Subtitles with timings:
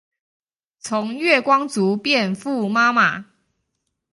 [0.79, 3.25] 從月光族變富媽媽